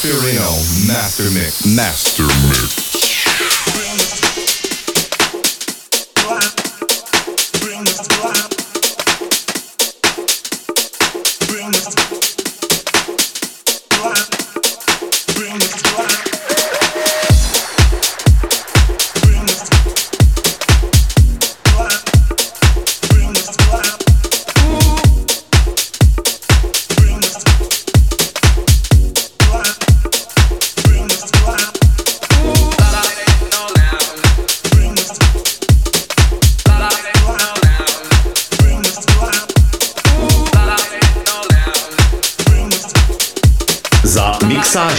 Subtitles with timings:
[0.00, 0.56] Fiorino,
[0.86, 1.66] Master Mix.
[1.66, 2.79] Master Mix.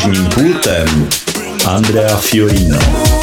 [0.02, 1.10] Mixážním pultem
[1.66, 3.21] Andrea Fiorino.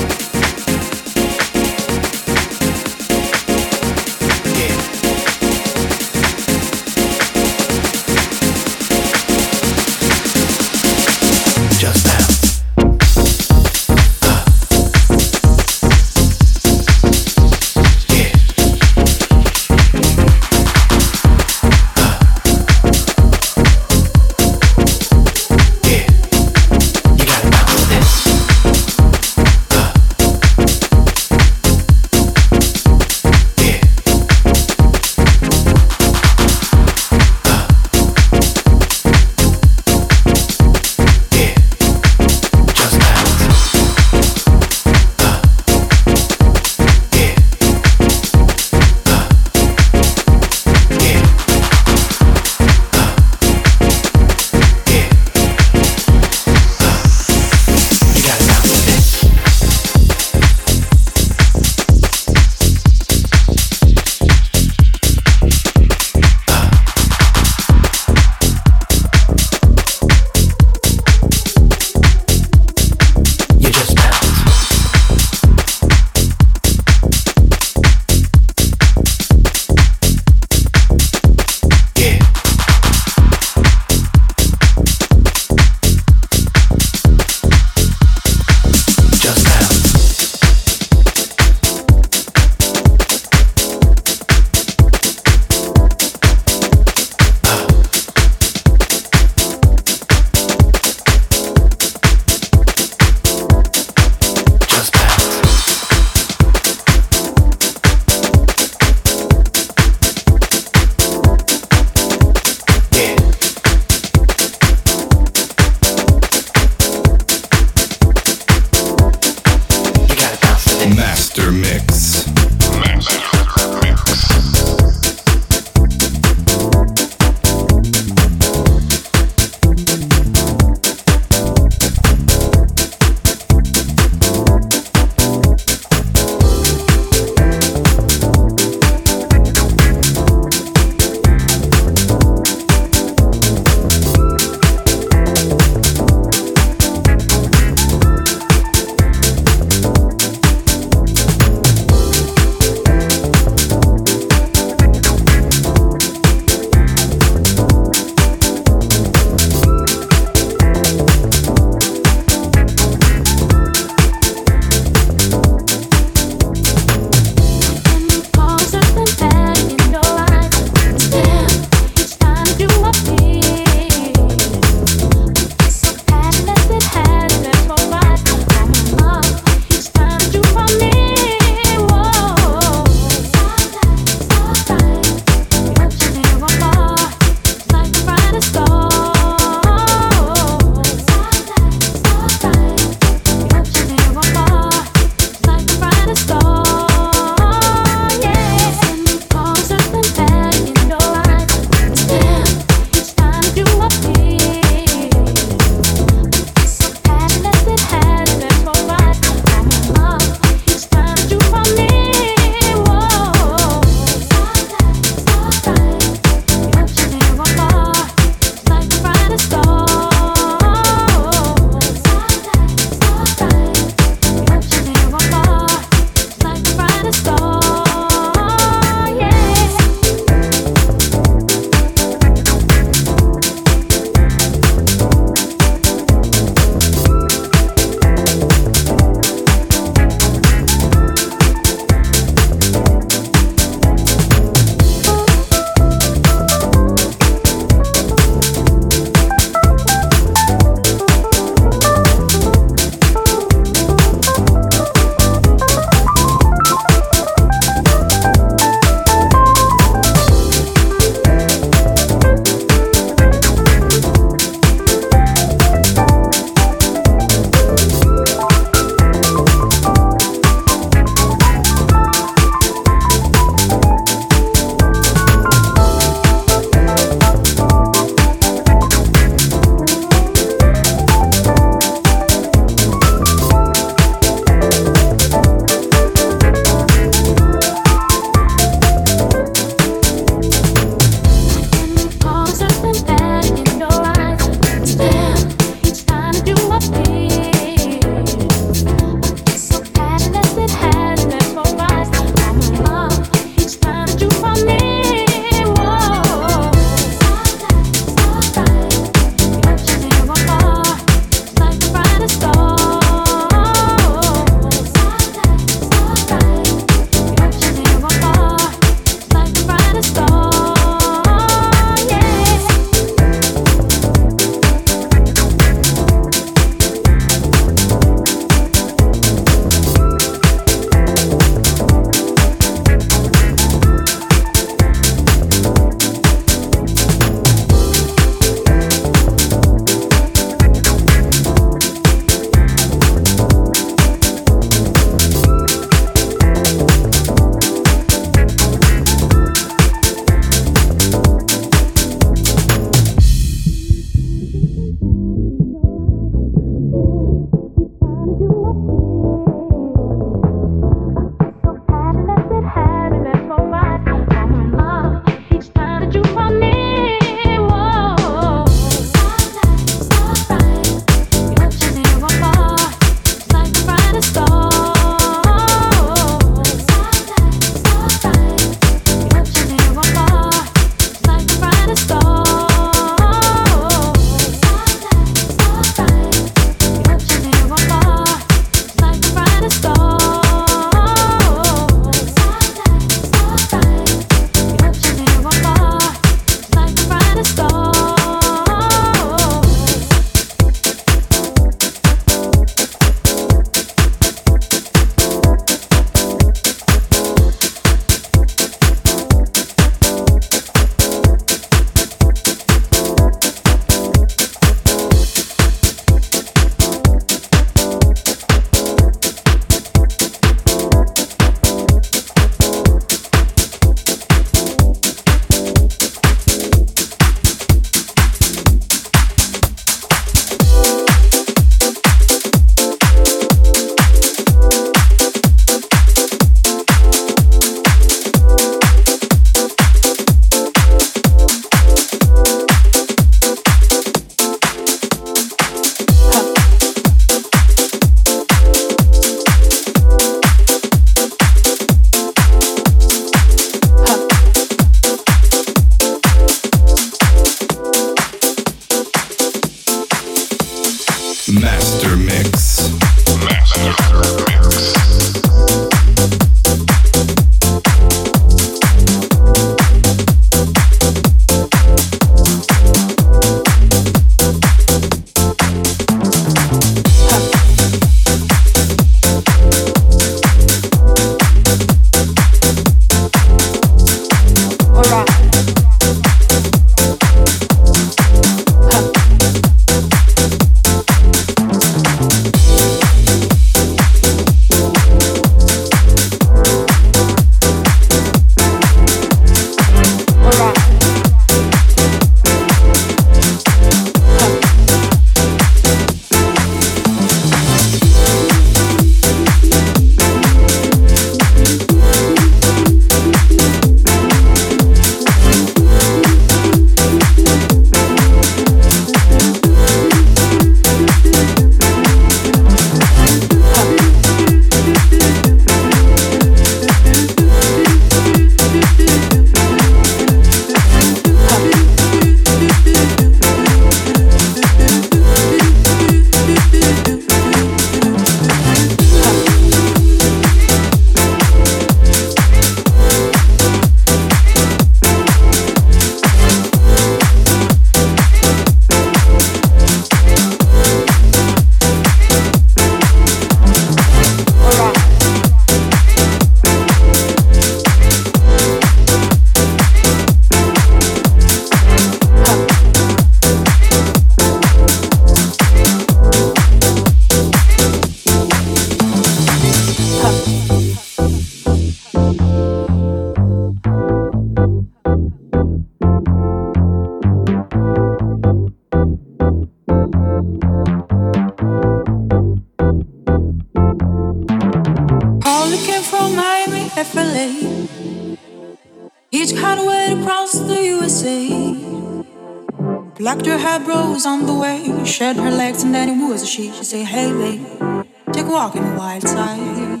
[593.82, 595.04] Rose on the way.
[595.04, 596.70] Shed her legs, and then it was a she.
[596.72, 600.00] She say, Hey, babe, take a walk in the wild side.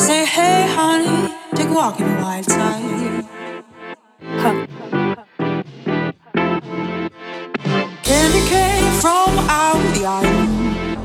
[0.00, 3.24] Say, Hey, honey, take a walk in the wild side.
[4.42, 4.66] Huh.
[8.02, 10.98] Candy came from out the island.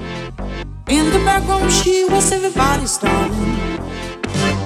[0.90, 3.80] In the back room, she was everybody's darling.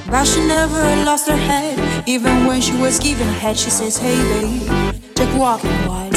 [0.08, 2.08] But she never lost her head.
[2.08, 5.82] Even when she was given a head, she says, Hey babe, take a walk in
[5.82, 6.11] the wild